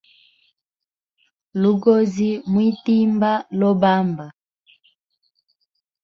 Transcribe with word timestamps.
Lugozi 1.61 2.29
mwitimba 2.51 3.31
lobamba. 3.59 4.25